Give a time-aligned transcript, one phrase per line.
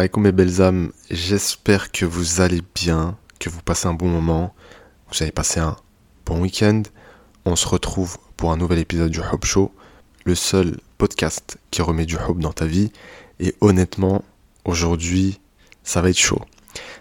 [0.00, 4.52] alaikum mes belles âmes, j'espère que vous allez bien, que vous passez un bon moment,
[5.08, 5.76] vous avez passé un
[6.26, 6.82] bon week-end.
[7.44, 9.72] On se retrouve pour un nouvel épisode du Hub Show,
[10.24, 12.90] le seul podcast qui remet du hub dans ta vie.
[13.38, 14.24] Et honnêtement,
[14.64, 15.40] aujourd'hui,
[15.84, 16.40] ça va être chaud.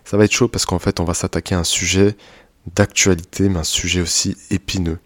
[0.06, 2.16] Ça va être chaud parce qu'en fait, on va s'attaquer à un sujet
[2.76, 5.00] d'actualité, mais un sujet aussi épineux.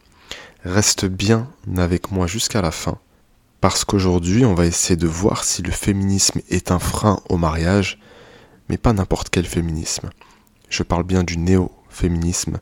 [0.66, 3.00] Reste bien avec moi jusqu'à la fin
[3.62, 8.00] parce qu'aujourd'hui, on va essayer de voir si le féminisme est un frein au mariage,
[8.70, 10.10] mais pas n'importe quel féminisme.
[10.70, 12.60] Je parle bien du néo-féminisme,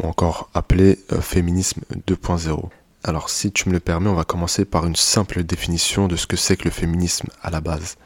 [0.00, 2.68] ou encore appelé euh, féminisme 2.0.
[3.04, 6.26] Alors si tu me le permets, on va commencer par une simple définition de ce
[6.26, 7.96] que c'est que le féminisme à la base.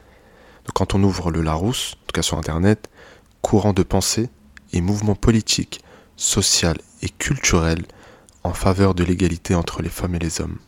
[0.74, 2.88] Quand on ouvre le Larousse, en tout cas sur Internet,
[3.40, 4.30] courant de pensée
[4.72, 5.82] et mouvement politique,
[6.16, 7.84] social et culturel
[8.44, 10.58] en faveur de l'égalité entre les femmes et les hommes.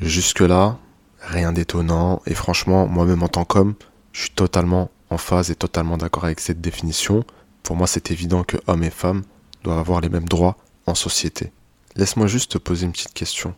[0.00, 0.78] Jusque-là,
[1.20, 2.22] rien d'étonnant.
[2.26, 3.74] Et franchement, moi-même en tant qu'homme,
[4.12, 7.24] je suis totalement en phase et totalement d'accord avec cette définition.
[7.62, 9.22] Pour moi, c'est évident que hommes et femmes
[9.64, 11.52] doivent avoir les mêmes droits en société.
[11.96, 13.54] Laisse-moi juste te poser une petite question.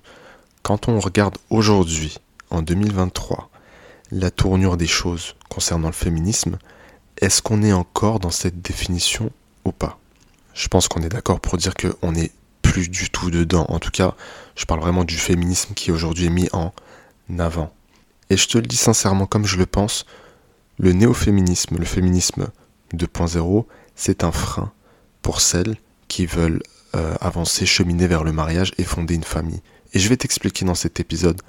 [0.62, 2.18] Quand on regarde aujourd'hui,
[2.50, 3.50] en 2023,
[4.10, 6.58] la tournure des choses concernant le féminisme,
[7.20, 9.30] est-ce qu'on est encore dans cette définition
[9.64, 9.98] ou pas?
[10.54, 12.30] Je pense qu'on est d'accord pour dire qu'on n'est
[12.62, 13.66] plus du tout dedans.
[13.68, 14.14] En tout cas,
[14.56, 16.72] je parle vraiment du féminisme qui aujourd'hui est mis en
[17.38, 17.72] avant.
[18.30, 20.06] Et je te le dis sincèrement comme je le pense,
[20.78, 22.48] le néo-féminisme, le féminisme
[22.94, 23.64] 2.0,
[23.94, 24.72] c'est un frein
[25.22, 25.76] pour celles
[26.08, 26.62] qui veulent
[26.94, 29.62] euh, avancer, cheminer vers le mariage et fonder une famille.
[29.94, 31.40] Et je vais t'expliquer dans cet épisode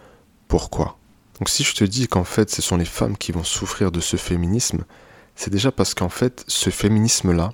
[0.48, 0.98] pourquoi.
[1.40, 4.00] Donc si je te dis qu'en fait ce sont les femmes qui vont souffrir de
[4.00, 4.84] ce féminisme,
[5.36, 7.54] c'est déjà parce qu'en fait ce féminisme-là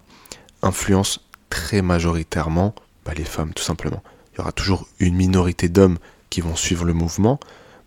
[0.62, 4.04] influence très majoritairement bah, les femmes tout simplement.
[4.34, 5.98] Il y aura toujours une minorité d'hommes
[6.30, 7.40] qui vont suivre le mouvement,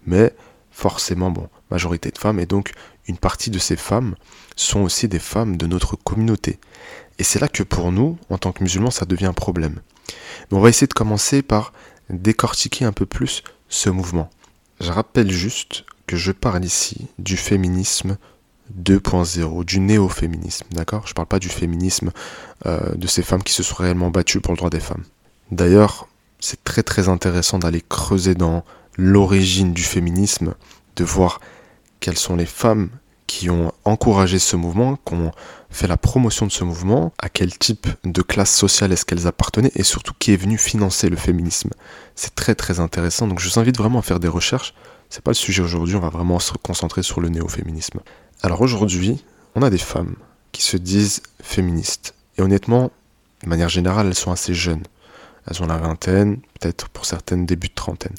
[0.06, 0.34] mais
[0.70, 2.72] forcément, bon, majorité de femmes, et donc
[3.06, 4.14] une partie de ces femmes
[4.56, 6.58] sont aussi des femmes de notre communauté.
[7.18, 9.80] Et c'est là que pour nous, en tant que musulmans, ça devient un problème.
[10.50, 11.72] On va essayer de commencer par
[12.10, 14.30] décortiquer un peu plus ce mouvement.
[14.80, 18.18] Je rappelle juste que je parle ici du féminisme
[18.78, 21.06] 2.0, du néo-féminisme, d'accord?
[21.06, 22.10] Je ne parle pas du féminisme
[22.66, 25.04] euh, de ces femmes qui se sont réellement battues pour le droit des femmes.
[25.50, 26.08] D'ailleurs,
[26.40, 28.64] c'est très très intéressant d'aller creuser dans
[28.96, 30.54] l'origine du féminisme,
[30.96, 31.40] de voir
[32.00, 32.90] quelles sont les femmes
[33.26, 35.32] qui ont encouragé ce mouvement, qui ont
[35.70, 39.72] fait la promotion de ce mouvement, à quel type de classe sociale est-ce qu'elles appartenaient
[39.74, 41.70] et surtout qui est venu financer le féminisme.
[42.14, 44.74] C'est très très intéressant, donc je vous invite vraiment à faire des recherches.
[45.08, 48.00] C'est pas le sujet aujourd'hui, on va vraiment se concentrer sur le néo-féminisme.
[48.42, 49.24] Alors aujourd'hui,
[49.54, 50.16] on a des femmes
[50.52, 52.14] qui se disent féministes.
[52.36, 52.90] Et honnêtement,
[53.42, 54.84] de manière générale, elles sont assez jeunes.
[55.46, 58.14] Elles ont la vingtaine, peut-être pour certaines début de trentaine.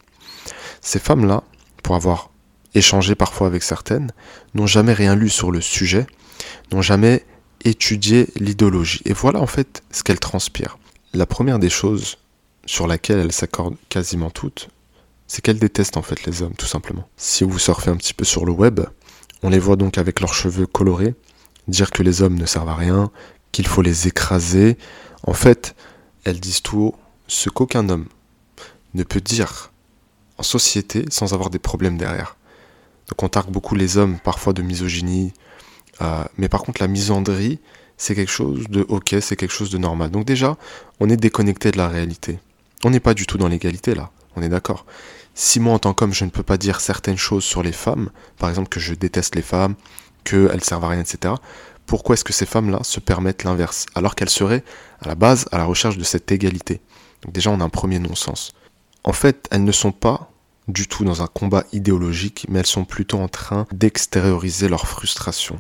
[0.84, 1.44] Ces femmes-là,
[1.82, 2.30] pour avoir
[2.76, 4.12] échangé parfois avec certaines,
[4.54, 6.06] n'ont jamais rien lu sur le sujet,
[6.72, 7.26] n'ont jamais
[7.64, 9.02] étudié l'idéologie.
[9.06, 10.78] Et voilà en fait ce qu'elles transpirent.
[11.14, 12.18] La première des choses
[12.66, 14.70] sur laquelle elles s'accordent quasiment toutes,
[15.28, 17.08] c'est qu'elles détestent en fait les hommes, tout simplement.
[17.18, 18.82] Si vous surfez un petit peu sur le web,
[19.42, 21.16] on les voit donc avec leurs cheveux colorés,
[21.68, 23.10] dire que les hommes ne servent à rien,
[23.52, 24.78] qu'il faut les écraser.
[25.26, 25.76] En fait,
[26.26, 26.96] elles disent tout haut
[27.28, 28.08] ce qu'aucun homme
[28.94, 29.73] ne peut dire
[30.38, 32.36] en société sans avoir des problèmes derrière.
[33.10, 35.34] Donc on targue beaucoup les hommes parfois de misogynie,
[36.02, 37.60] euh, mais par contre la misandrie,
[37.98, 40.10] c'est quelque chose de ok, c'est quelque chose de normal.
[40.10, 40.58] Donc déjà,
[41.00, 42.40] on est déconnecté de la réalité.
[42.84, 44.86] On n'est pas du tout dans l'égalité là, on est d'accord.
[45.36, 48.10] Si moi en tant qu'homme je ne peux pas dire certaines choses sur les femmes,
[48.38, 49.76] par exemple que je déteste les femmes,
[50.24, 51.36] qu'elles servent à rien, etc.,
[51.86, 54.64] pourquoi est-ce que ces femmes-là se permettent l'inverse, alors qu'elles seraient
[55.02, 56.82] à la base à la recherche de cette égalité?
[57.22, 58.54] Donc déjà on a un premier non-sens.
[59.04, 60.32] En fait, elles ne sont pas
[60.68, 65.60] du tout dans un combat idéologique, mais elles sont plutôt en train d'extérioriser leur frustration.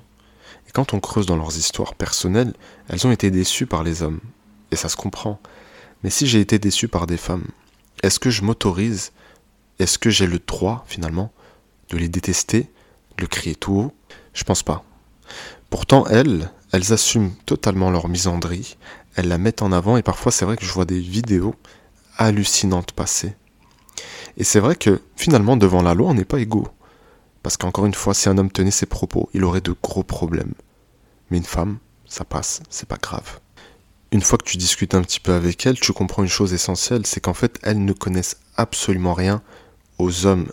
[0.67, 2.53] Et quand on creuse dans leurs histoires personnelles,
[2.87, 4.21] elles ont été déçues par les hommes.
[4.71, 5.39] Et ça se comprend.
[6.03, 7.45] Mais si j'ai été déçu par des femmes,
[8.01, 9.11] est-ce que je m'autorise,
[9.79, 11.31] est-ce que j'ai le droit finalement
[11.89, 12.69] de les détester,
[13.17, 13.93] de le crier tout haut?
[14.33, 14.83] Je pense pas.
[15.69, 18.77] Pourtant, elles, elles assument totalement leur misandrie,
[19.15, 21.56] elles la mettent en avant et parfois c'est vrai que je vois des vidéos
[22.18, 23.36] hallucinante passée.
[24.38, 26.68] Et c'est vrai que finalement, devant la loi, on n'est pas égaux.
[27.44, 30.54] Parce qu'encore une fois, si un homme tenait ses propos, il aurait de gros problèmes.
[31.30, 33.39] Mais une femme, ça passe, c'est pas grave.
[34.12, 37.06] Une fois que tu discutes un petit peu avec elle, tu comprends une chose essentielle,
[37.06, 39.42] c'est qu'en fait, elles ne connaissent absolument rien
[39.98, 40.51] aux hommes.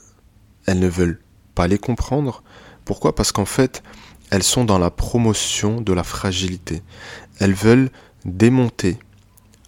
[0.66, 1.20] Elles ne veulent
[1.54, 2.42] pas les comprendre.
[2.84, 3.14] Pourquoi?
[3.14, 3.82] Parce qu'en fait,
[4.30, 6.82] elles sont dans la promotion de la fragilité.
[7.38, 7.90] Elles veulent
[8.24, 8.98] démonter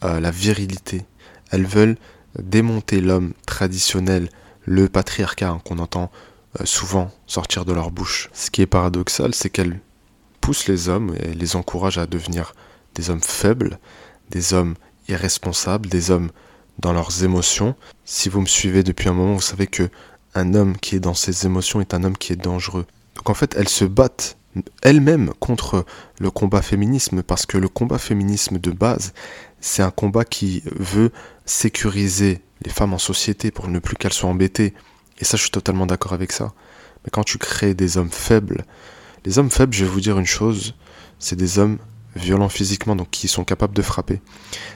[0.05, 1.05] euh, la virilité,
[1.53, 1.97] elles veulent
[2.39, 4.29] démonter l'homme traditionnel,
[4.65, 6.11] le patriarcat hein, qu'on entend
[6.61, 8.31] euh, souvent sortir de leur bouche.
[8.33, 9.79] Ce qui est paradoxal, c'est qu'elles
[10.41, 12.55] pousse les hommes et les encourage à devenir
[12.95, 13.79] des hommes faibles,
[14.31, 14.75] des hommes
[15.09, 16.31] irresponsables, des hommes
[16.79, 17.75] dans leurs émotions.
[18.05, 19.89] Si vous me suivez depuis un moment, vous savez que
[20.35, 22.87] un homme qui est dans ses émotions est un homme qui est dangereux.
[23.17, 24.37] Donc en fait, elles se battent
[24.83, 25.85] elles-mêmes contre
[26.19, 29.13] le combat féminisme parce que le combat féminisme de base,
[29.61, 31.13] c'est un combat qui veut
[31.45, 34.75] sécuriser les femmes en société pour ne plus qu'elles soient embêtées.
[35.19, 36.53] Et ça, je suis totalement d'accord avec ça.
[37.05, 38.65] Mais quand tu crées des hommes faibles,
[39.25, 40.75] les hommes faibles, je vais vous dire une chose,
[41.19, 41.79] c'est des hommes
[42.15, 44.21] violents physiquement, donc qui sont capables de frapper.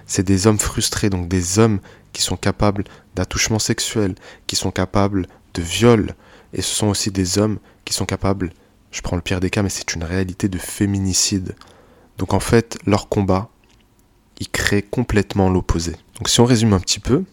[0.06, 1.80] C'est des hommes frustrés, donc des hommes
[2.12, 2.84] qui sont capables
[3.14, 4.14] d'attouchement sexuel,
[4.46, 6.14] qui sont capables de viol.
[6.52, 8.52] Et ce sont aussi des hommes qui sont capables,
[8.90, 11.54] je prends le pire des cas, mais c'est une réalité de féminicide.
[12.18, 13.50] Donc en fait, leur combat,
[14.38, 15.96] il crée complètement l'opposé.
[16.18, 17.24] Donc si on résume un petit peu,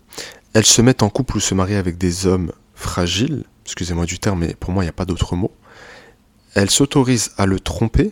[0.53, 4.39] elles se mettent en couple ou se marient avec des hommes fragiles, excusez-moi du terme,
[4.39, 5.51] mais pour moi il n'y a pas d'autre mot.
[6.53, 8.11] Elles s'autorisent à le tromper,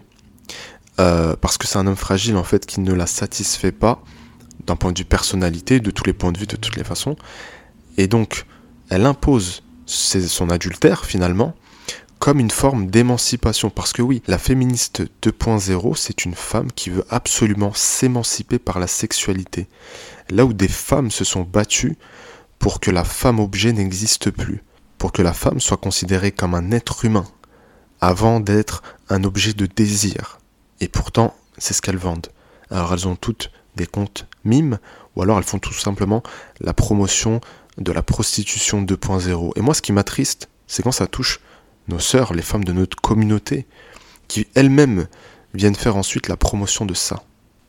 [1.00, 4.04] euh, parce que c'est un homme fragile en fait qui ne la satisfait pas
[4.66, 7.16] d'un point de vue personnalité, de tous les points de vue, de toutes les façons.
[7.98, 8.46] Et donc,
[8.90, 11.54] elle impose son adultère finalement
[12.22, 13.72] comme une forme d'émancipation.
[13.72, 18.86] Parce que oui, la féministe 2.0, c'est une femme qui veut absolument s'émanciper par la
[18.86, 19.68] sexualité.
[20.30, 21.98] Là où des femmes se sont battues
[22.60, 24.64] pour que la femme objet n'existe plus,
[25.00, 27.26] pour que la femme soit considérée comme un être humain,
[28.02, 30.38] avant d'être un objet de désir.
[30.80, 32.28] Et pourtant, c'est ce qu'elles vendent.
[32.70, 34.78] Alors elles ont toutes des comptes mimes,
[35.16, 36.22] ou alors elles font tout simplement
[36.60, 37.42] la promotion
[37.80, 39.54] de la prostitution 2.0.
[39.56, 41.40] Et moi, ce qui m'attriste, c'est quand ça touche
[41.92, 43.66] nos sœurs, les femmes de notre communauté,
[44.28, 45.08] qui elles-mêmes
[45.54, 47.24] viennent faire ensuite la promotion de ça.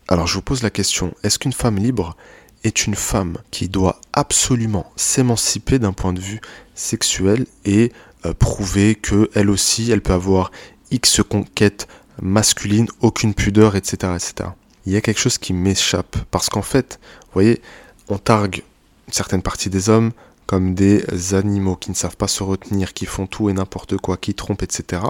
[0.09, 2.17] Alors je vous pose la question, est-ce qu'une femme libre
[2.65, 6.41] est une femme qui doit absolument s'émanciper d'un point de vue
[6.75, 7.93] sexuel et
[8.25, 10.51] euh, prouver que elle aussi, elle peut avoir
[10.91, 11.89] X conquêtes
[12.21, 14.51] masculines, aucune pudeur, etc., etc.
[14.87, 17.61] Il y a quelque chose qui m'échappe parce qu'en fait, vous voyez,
[18.09, 18.63] on targue
[19.11, 20.13] certaines parties des hommes
[20.53, 24.19] comme des animaux qui ne savent pas se retenir, qui font tout et n'importe quoi,
[24.19, 25.01] qui trompent, etc.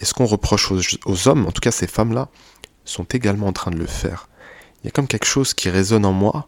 [0.00, 2.28] Et ce qu'on reproche aux, hommes, en tout cas ces femmes-là,
[2.84, 4.28] sont également en train de le faire.
[4.82, 6.46] Il y a comme quelque chose qui résonne en moi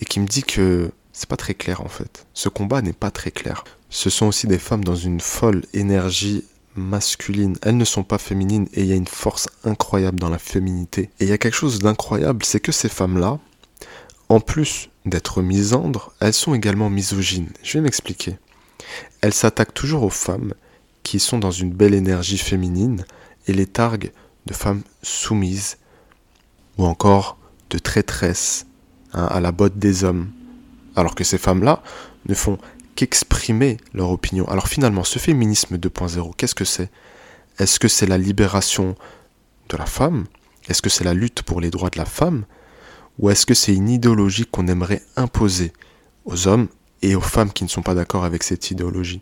[0.00, 2.26] et qui me dit que c'est pas très clair en fait.
[2.34, 3.64] Ce combat n'est pas très clair.
[3.88, 6.44] Ce sont aussi des femmes dans une folle énergie
[6.74, 7.56] masculine.
[7.62, 11.08] Elles ne sont pas féminines et il y a une force incroyable dans la féminité.
[11.20, 13.38] Et il y a quelque chose d'incroyable, c'est que ces femmes-là,
[14.30, 17.50] en plus d'être misandres, elles sont également misogynes.
[17.64, 18.38] Je vais m'expliquer.
[19.22, 20.54] Elles s'attaquent toujours aux femmes
[21.02, 23.04] qui sont dans une belle énergie féminine
[23.48, 24.12] et les targuent
[24.46, 25.78] de femmes soumises
[26.78, 27.38] ou encore
[27.70, 28.66] de traîtresses
[29.14, 30.30] hein, à la botte des hommes.
[30.94, 31.82] Alors que ces femmes-là
[32.26, 32.56] ne font
[32.94, 34.46] qu'exprimer leur opinion.
[34.46, 36.90] Alors finalement, ce féminisme 2.0, qu'est-ce que c'est?
[37.58, 38.94] Est-ce que c'est la libération
[39.70, 40.26] de la femme?
[40.68, 42.44] Est-ce que c'est la lutte pour les droits de la femme?
[43.20, 45.72] Ou est-ce que c'est une idéologie qu'on aimerait imposer
[46.24, 46.68] aux hommes
[47.02, 49.20] et aux femmes qui ne sont pas d'accord avec cette idéologie?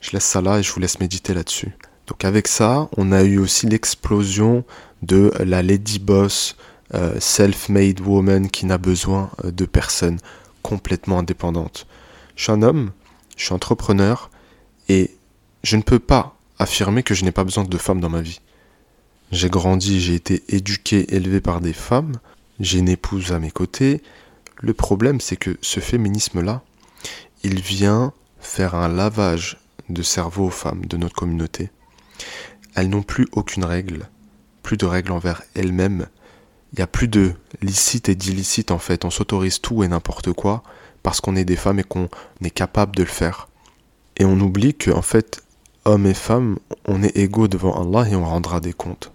[0.00, 1.72] Je laisse ça là et je vous laisse méditer là-dessus.
[2.08, 4.64] Donc avec ça, on a eu aussi l'explosion
[5.02, 6.56] de la lady boss,
[6.94, 10.18] euh, self-made woman qui n'a besoin euh, de personne,
[10.62, 11.86] complètement indépendante.
[12.34, 12.90] Je suis un homme,
[13.36, 14.30] je suis entrepreneur
[14.88, 15.12] et
[15.62, 18.40] je ne peux pas affirmer que je n'ai pas besoin de femmes dans ma vie.
[19.30, 22.16] J'ai grandi, j'ai été éduqué, élevé par des femmes,
[22.60, 24.02] j'ai une épouse à mes côtés.
[24.60, 26.62] Le problème, c'est que ce féminisme-là,
[27.42, 31.70] il vient faire un lavage de cerveau aux femmes de notre communauté.
[32.74, 34.08] Elles n'ont plus aucune règle,
[34.62, 36.06] plus de règles envers elles-mêmes.
[36.72, 40.32] Il n'y a plus de licite et d'illicite en fait, on s'autorise tout et n'importe
[40.32, 40.62] quoi
[41.02, 42.08] parce qu'on est des femmes et qu'on
[42.42, 43.48] est capable de le faire.
[44.16, 45.42] Et on oublie que en fait,
[45.84, 49.12] hommes et femmes, on est égaux devant Allah et on rendra des comptes.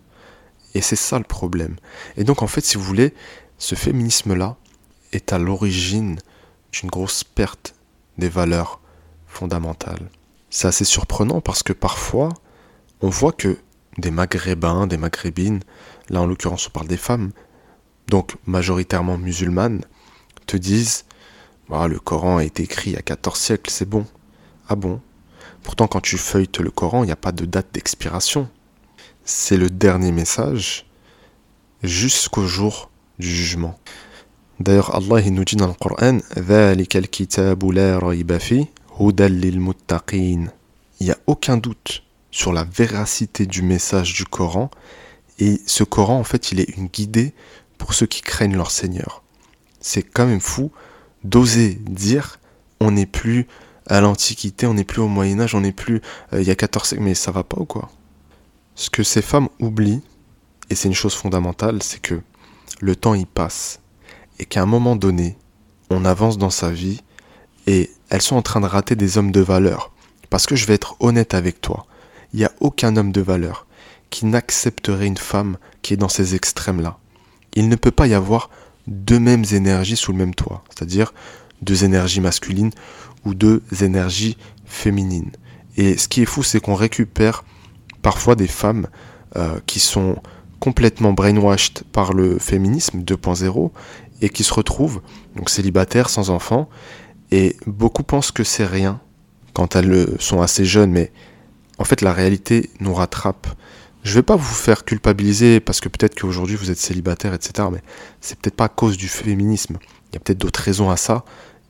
[0.78, 1.76] Et c'est ça le problème.
[2.18, 3.16] Et donc en fait, si vous voulez,
[3.58, 4.58] ce féminisme-là
[5.12, 6.20] est à l'origine
[6.72, 7.74] d'une grosse perte
[8.20, 8.80] des valeurs
[9.26, 10.12] fondamentales.
[10.52, 12.30] C'est assez surprenant parce que parfois,
[13.02, 13.58] on voit que
[13.98, 15.62] des maghrébins, des maghrébines,
[16.10, 17.32] là en l'occurrence on parle des femmes,
[18.08, 19.84] donc majoritairement musulmanes,
[20.46, 21.06] te disent
[21.72, 24.06] ah, le Coran a été écrit il y a 14 siècles, c'est bon.
[24.70, 25.02] Ah bon?
[25.64, 28.48] Pourtant, quand tu feuilletes le Coran, il n'y a pas de date d'expiration.
[29.30, 30.86] C'est le dernier message
[31.84, 33.78] jusqu'au jour du jugement.
[34.62, 36.44] D'ailleurs, Allah il nous dit dans le Coran Il
[41.02, 44.72] n'y a aucun doute sur la véracité du message du Coran.
[45.40, 47.34] Et ce Coran, en fait, il est une guidée
[47.78, 49.24] pour ceux qui craignent leur Seigneur.
[49.82, 50.72] C'est quand même fou
[51.26, 52.40] d'oser dire
[52.80, 53.46] on n'est plus
[53.88, 56.56] à l'Antiquité, on n'est plus au Moyen Âge, on n'est plus euh, il y a
[56.56, 57.90] 14 siècles, mais ça va pas ou quoi?
[58.78, 60.04] Ce que ces femmes oublient,
[60.70, 62.22] et c'est une chose fondamentale, c'est que
[62.80, 63.80] le temps y passe
[64.38, 65.36] et qu'à un moment donné,
[65.90, 67.02] on avance dans sa vie
[67.66, 69.92] et elles sont en train de rater des hommes de valeur.
[70.30, 71.88] Parce que je vais être honnête avec toi,
[72.34, 73.66] il n'y a aucun homme de valeur
[74.12, 77.00] qui n'accepterait une femme qui est dans ces extrêmes-là.
[77.56, 78.52] Il ne peut pas y avoir
[78.86, 81.16] deux mêmes énergies sous le même toit, c'est-à-dire
[81.64, 82.72] deux énergies masculines
[83.26, 85.32] ou deux énergies féminines.
[85.78, 87.44] Et ce qui est fou, c'est qu'on récupère
[88.08, 88.88] parfois des femmes
[89.36, 90.16] euh, qui sont
[90.62, 93.70] complètement brainwashed par le féminisme 2.0
[94.22, 95.02] et qui se retrouvent
[95.36, 96.70] donc célibataires sans enfants
[97.32, 99.02] et beaucoup pensent que c'est rien
[99.52, 101.12] quand elles sont assez jeunes mais
[101.80, 103.46] en fait la réalité nous rattrape.
[104.04, 107.84] Je vais pas vous faire culpabiliser parce que peut-être qu'aujourd'hui vous êtes célibataire etc mais
[108.22, 109.80] c'est peut-être pas à cause du féminisme.
[110.12, 111.26] Il y a peut-être d'autres raisons à ça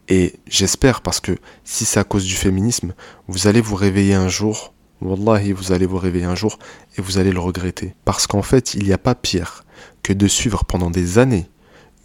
[0.07, 2.93] et j'espère parce que si c'est à cause du féminisme,
[3.27, 6.57] vous allez vous réveiller un jour Wallahi, vous allez vous réveiller un jour
[6.97, 7.93] et vous allez le regretter.
[8.05, 9.63] Parce qu'en fait, il n'y a pas pire
[10.03, 11.49] que de suivre pendant des années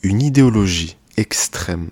[0.02, 1.90] une idéologie extrême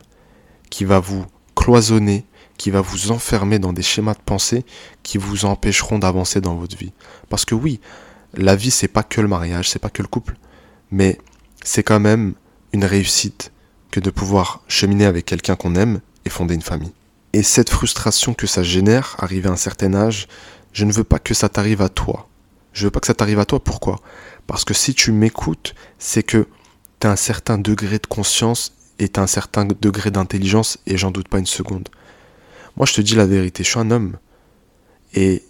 [0.68, 2.26] qui va vous cloisonner,
[2.56, 4.64] qui va vous enfermer dans des schémas de pensée
[5.02, 6.92] qui vous empêcheront d'avancer dans votre vie.
[7.28, 7.80] Parce que oui,
[8.34, 10.36] la vie c'est pas que le mariage, c'est pas que le couple,
[10.90, 11.18] mais
[11.62, 12.34] c'est quand même
[12.72, 13.52] une réussite
[13.90, 16.92] que de pouvoir cheminer avec quelqu'un qu'on aime et fonder une famille.
[17.32, 20.26] Et cette frustration que ça génère, arrivé à un certain âge,
[20.72, 22.28] je ne veux pas que ça t'arrive à toi.
[22.72, 23.62] Je veux pas que ça t'arrive à toi.
[23.62, 24.00] Pourquoi?
[24.46, 26.46] Parce que si tu m'écoutes, c'est que
[27.00, 30.96] tu as un certain degré de conscience et tu as un certain degré d'intelligence et
[30.96, 31.88] j'en doute pas une seconde.
[32.76, 34.16] Moi, je te dis la vérité, je suis un homme
[35.14, 35.42] et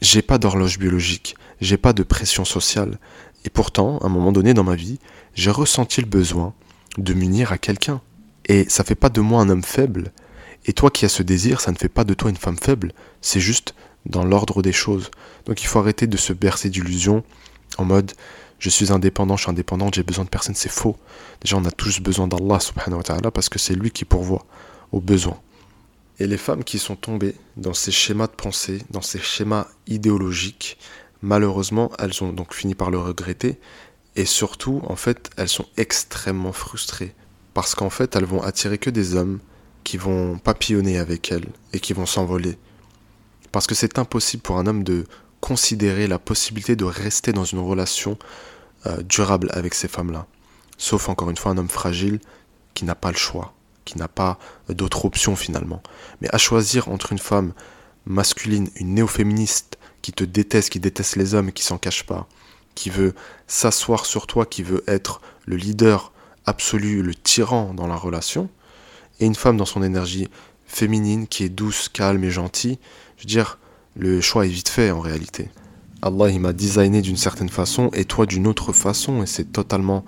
[0.00, 2.98] j'ai pas d'horloge biologique, j'ai pas de pression sociale
[3.46, 4.98] et pourtant, à un moment donné dans ma vie,
[5.34, 6.52] j'ai ressenti le besoin
[6.98, 8.00] de m'unir à quelqu'un.
[8.46, 10.12] Et ça fait pas de moi un homme faible.
[10.64, 12.92] Et toi qui as ce désir, ça ne fait pas de toi une femme faible.
[13.20, 13.74] C'est juste
[14.06, 15.10] dans l'ordre des choses.
[15.46, 17.24] Donc il faut arrêter de se bercer d'illusions
[17.78, 18.12] en mode
[18.58, 20.96] je suis indépendant, je suis indépendante, j'ai besoin de personne, c'est faux.
[21.42, 24.46] Déjà on a tous besoin d'Allah subhanahu wa ta'ala parce que c'est lui qui pourvoit
[24.92, 25.38] aux besoins.
[26.18, 30.78] Et les femmes qui sont tombées dans ces schémas de pensée, dans ces schémas idéologiques,
[31.20, 33.58] malheureusement, elles ont donc fini par le regretter
[34.16, 37.14] et surtout, en fait, elles sont extrêmement frustrées
[37.52, 39.40] parce qu'en fait, elles vont attirer que des hommes
[39.84, 42.58] qui vont papillonner avec elles et qui vont s'envoler
[43.52, 45.04] parce que c'est impossible pour un homme de
[45.40, 48.18] considérer la possibilité de rester dans une relation
[48.86, 50.26] euh, durable avec ces femmes-là.
[50.78, 52.20] Sauf encore une fois un homme fragile
[52.74, 54.38] qui n'a pas le choix, qui n'a pas
[54.68, 55.82] d'autre option finalement.
[56.20, 57.52] Mais à choisir entre une femme
[58.04, 62.28] masculine, une néo-féministe qui te déteste, qui déteste les hommes qui s'en cache pas,
[62.74, 63.14] qui veut
[63.46, 66.12] s'asseoir sur toi, qui veut être le leader
[66.44, 68.48] absolu, le tyran dans la relation,
[69.18, 70.28] et une femme dans son énergie
[70.66, 72.78] féminine qui est douce, calme et gentille,
[73.16, 73.58] je veux dire,
[73.96, 75.48] le choix est vite fait en réalité.
[76.02, 80.04] Allah il m'a designé d'une certaine façon et toi d'une autre façon et c'est totalement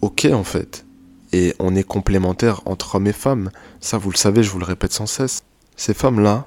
[0.00, 0.86] ok en fait.
[1.32, 3.50] Et on est complémentaires entre hommes et femmes.
[3.80, 5.42] Ça vous le savez, je vous le répète sans cesse.
[5.76, 6.46] Ces femmes-là,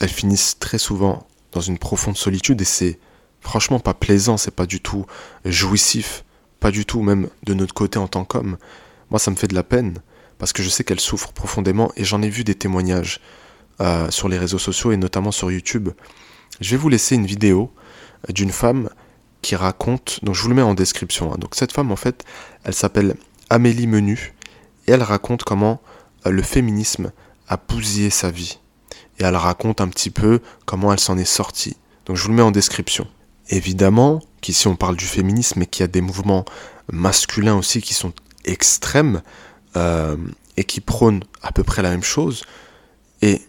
[0.00, 2.98] elles finissent très souvent dans une profonde solitude et c'est
[3.40, 5.06] franchement pas plaisant, c'est pas du tout
[5.44, 6.24] jouissif,
[6.60, 8.58] pas du tout même de notre côté en tant qu'homme.
[9.10, 9.98] Moi ça me fait de la peine
[10.38, 13.20] parce que je sais qu'elles souffrent profondément et j'en ai vu des témoignages
[13.82, 15.88] euh, sur les réseaux sociaux et notamment sur YouTube.
[16.60, 17.72] Je vais vous laisser une vidéo
[18.28, 18.88] euh, d'une femme
[19.40, 21.32] qui raconte, donc je vous le mets en description.
[21.32, 21.36] Hein.
[21.40, 22.24] Donc cette femme en fait,
[22.62, 23.16] elle s'appelle
[23.50, 24.34] Amélie Menu
[24.86, 25.80] et elle raconte comment
[26.26, 27.10] euh, le féminisme
[27.48, 28.60] a bousillé sa vie.
[29.18, 31.76] Et elle raconte un petit peu comment elle s'en est sortie.
[32.06, 33.08] Donc je vous le mets en description.
[33.48, 36.44] Évidemment qu'ici on parle du féminisme et qu'il y a des mouvements
[36.92, 38.12] masculins aussi qui sont
[38.44, 39.22] extrêmes
[39.74, 42.44] et qui prônent à peu près la même chose.
[43.22, 43.40] Et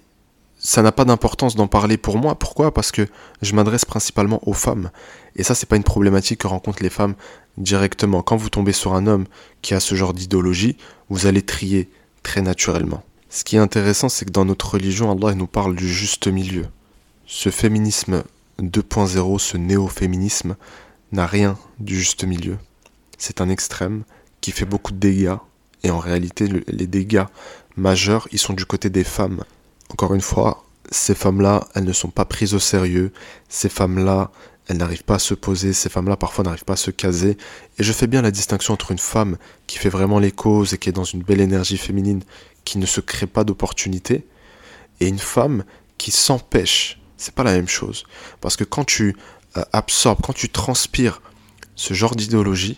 [0.64, 2.36] ça n'a pas d'importance d'en parler pour moi.
[2.36, 2.74] Pourquoi?
[2.74, 3.06] Parce que
[3.42, 4.92] je m'adresse principalement aux femmes.
[5.36, 7.16] Et ça, c'est pas une problématique que rencontrent les femmes
[7.58, 8.22] directement.
[8.22, 9.26] Quand vous tombez sur un homme
[9.62, 10.78] qui a ce genre d'idéologie,
[11.10, 11.90] vous allez trier
[12.24, 13.04] très naturellement.
[13.30, 16.66] Ce qui est intéressant, c'est que dans notre religion, Allah nous parle du juste milieu.
[17.26, 18.24] Ce féminisme
[18.62, 20.56] 2.0, ce néo-féminisme,
[21.12, 22.58] n'a rien du juste milieu.
[23.18, 24.04] C'est un extrême
[24.40, 25.36] qui fait beaucoup de dégâts.
[25.84, 27.26] Et en réalité, les dégâts
[27.76, 29.44] majeurs, ils sont du côté des femmes.
[29.90, 33.12] Encore une fois, ces femmes-là, elles ne sont pas prises au sérieux.
[33.50, 34.32] Ces femmes-là,
[34.68, 35.74] elles n'arrivent pas à se poser.
[35.74, 37.38] Ces femmes-là, parfois, n'arrivent pas à se caser.
[37.78, 39.38] Et je fais bien la distinction entre une femme
[39.68, 42.24] qui fait vraiment les causes et qui est dans une belle énergie féminine,
[42.66, 44.26] qui ne se crée pas d'opportunités,
[45.00, 45.64] et une femme
[45.98, 47.00] qui s'empêche.
[47.18, 48.06] C'est pas la même chose.
[48.42, 49.16] Parce que quand tu
[49.58, 51.22] euh, absorbes, quand tu transpires
[51.76, 52.78] ce genre d'idéologie,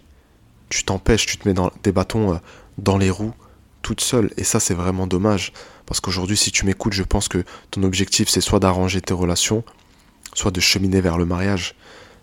[0.70, 2.38] tu t'empêches, tu te mets dans des bâtons euh,
[2.78, 3.34] dans les roues
[3.82, 4.32] toute seule.
[4.38, 5.54] Et ça, c'est vraiment dommage.
[5.86, 9.64] Parce qu'aujourd'hui, si tu m'écoutes, je pense que ton objectif, c'est soit d'arranger tes relations,
[10.34, 11.76] soit de cheminer vers le mariage.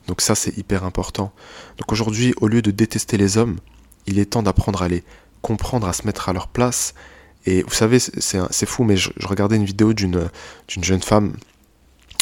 [0.08, 1.32] Donc ça, c'est hyper important.
[1.78, 3.56] Donc aujourd'hui, au lieu de détester les hommes,
[4.06, 5.04] il est temps d'apprendre à les
[5.42, 6.94] comprendre, à se mettre à leur place.
[7.46, 10.28] Et vous savez, c'est fou, mais je, regardais une vidéo d'une
[10.68, 11.34] jeune femme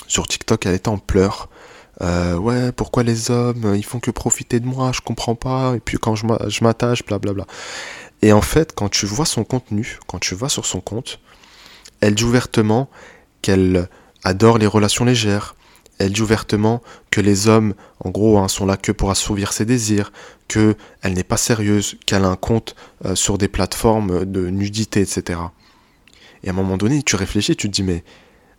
[0.06, 1.49] sur TikTok, elle était en pleurs.
[2.02, 5.80] Euh, ouais, pourquoi les hommes, ils font que profiter de moi, je comprends pas, et
[5.80, 7.47] puis quand je m'attache, blablabla.
[8.22, 11.20] Et en fait, quand tu vois son contenu, quand tu vas sur son compte,
[12.00, 12.90] elle dit ouvertement
[13.42, 13.88] qu'elle
[14.24, 15.54] adore les relations légères,
[15.98, 19.66] elle dit ouvertement que les hommes, en gros, hein, sont là que pour assouvir ses
[19.66, 20.12] désirs,
[20.48, 20.74] qu'elle
[21.04, 22.74] n'est pas sérieuse, qu'elle a un compte
[23.04, 25.38] euh, sur des plateformes de nudité, etc.
[26.42, 28.02] Et à un moment donné, tu réfléchis, tu te dis, mais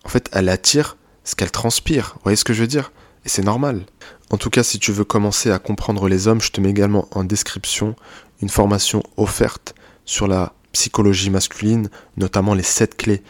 [0.03, 2.11] en fait, elle attire ce qu'elle transpire.
[2.15, 2.91] Vous voyez ce que je veux dire?
[3.25, 3.85] Et c'est normal.
[4.29, 7.07] En tout cas, si tu veux commencer à comprendre les hommes, je te mets également
[7.11, 7.95] en description
[8.41, 9.75] une formation offerte
[10.05, 13.21] sur la psychologie masculine, notamment les 7 clés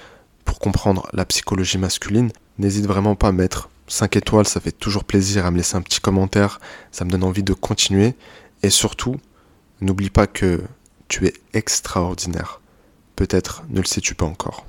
[0.45, 2.31] pour comprendre la psychologie masculine.
[2.57, 5.81] N'hésite vraiment pas à mettre 5 étoiles, ça fait toujours plaisir à me laisser un
[5.81, 6.59] petit commentaire,
[6.91, 8.15] ça me donne envie de continuer.
[8.63, 9.17] Et surtout,
[9.81, 10.61] n'oublie pas que
[11.07, 12.61] tu es extraordinaire.
[13.15, 14.59] Peut-être ne le sais-tu pas encore.